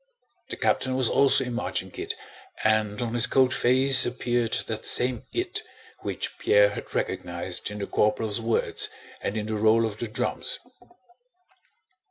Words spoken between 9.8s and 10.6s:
of the drums.